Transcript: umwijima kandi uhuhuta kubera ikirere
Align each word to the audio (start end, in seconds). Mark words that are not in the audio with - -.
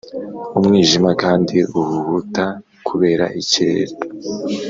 umwijima 0.59 1.09
kandi 1.21 1.57
uhuhuta 1.79 2.45
kubera 2.87 3.25
ikirere 3.41 3.95